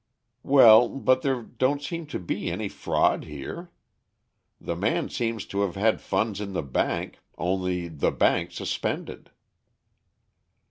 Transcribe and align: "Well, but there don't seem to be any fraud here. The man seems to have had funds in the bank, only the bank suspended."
"Well, 0.41 0.89
but 0.89 1.21
there 1.21 1.43
don't 1.43 1.83
seem 1.83 2.07
to 2.07 2.17
be 2.17 2.49
any 2.49 2.67
fraud 2.69 3.25
here. 3.25 3.69
The 4.59 4.75
man 4.75 5.09
seems 5.09 5.45
to 5.45 5.61
have 5.61 5.75
had 5.75 6.01
funds 6.01 6.41
in 6.41 6.53
the 6.53 6.63
bank, 6.63 7.19
only 7.37 7.87
the 7.87 8.09
bank 8.09 8.49
suspended." 8.49 9.29